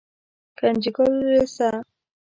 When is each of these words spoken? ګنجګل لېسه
ګنجګل 0.57 1.13
لېسه 1.33 1.69